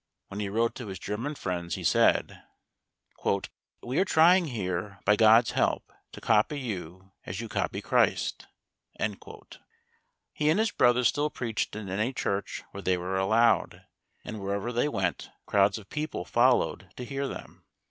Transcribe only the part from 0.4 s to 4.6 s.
wrote to his German friends, he said: "We are trying